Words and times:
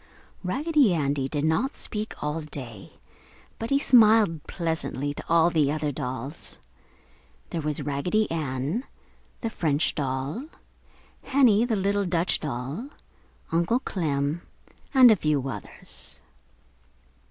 Raggedy 0.43 0.95
Andy 0.95 1.29
did 1.29 1.45
not 1.45 1.75
speak 1.75 2.23
all 2.23 2.41
day, 2.41 2.93
but 3.59 3.69
he 3.69 3.77
smiled 3.77 4.41
pleasantly 4.47 5.13
to 5.13 5.23
all 5.29 5.51
the 5.51 5.71
other 5.71 5.91
dolls. 5.91 6.57
There 7.51 7.61
was 7.61 7.83
Raggedy 7.83 8.25
Ann, 8.31 8.85
the 9.41 9.51
French 9.51 9.93
doll, 9.93 10.45
Henny, 11.21 11.65
the 11.65 11.75
little 11.75 12.05
Dutch 12.05 12.39
doll, 12.39 12.89
Uncle 13.51 13.77
Clem, 13.81 14.41
and 14.91 15.11
a 15.11 15.15
few 15.15 15.47
others. 15.47 16.19